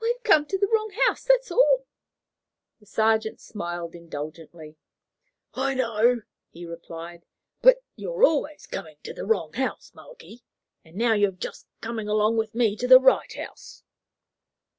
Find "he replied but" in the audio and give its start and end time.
6.48-7.82